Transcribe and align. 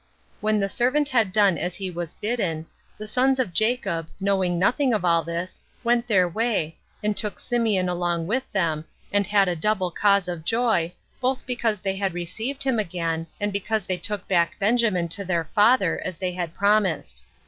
When 0.39 0.59
the 0.59 0.67
servant 0.67 1.09
had 1.09 1.31
done 1.31 1.59
as 1.59 1.75
he 1.75 1.91
was 1.91 2.15
bidden, 2.15 2.65
the 2.97 3.05
sons 3.05 3.37
of 3.37 3.53
Jacob, 3.53 4.07
knowing 4.19 4.57
nothing 4.57 4.95
of 4.95 5.05
all 5.05 5.21
this, 5.21 5.61
went 5.83 6.07
their 6.07 6.27
way, 6.27 6.75
and 7.03 7.15
took 7.15 7.37
Symeon 7.37 7.87
along 7.87 8.25
with 8.25 8.51
them, 8.51 8.85
and 9.13 9.27
had 9.27 9.47
a 9.47 9.55
double 9.55 9.91
cause 9.91 10.27
of 10.27 10.43
joy, 10.43 10.91
both 11.19 11.45
because 11.45 11.81
they 11.81 11.97
had 11.97 12.15
received 12.15 12.63
him 12.63 12.79
again, 12.79 13.27
and 13.39 13.53
because 13.53 13.85
they 13.85 13.97
took 13.97 14.27
back 14.27 14.57
Benjamin 14.57 15.07
to 15.09 15.23
their 15.23 15.43
father, 15.53 16.01
as 16.03 16.17
they 16.17 16.31
had 16.31 16.55
promised. 16.55 17.23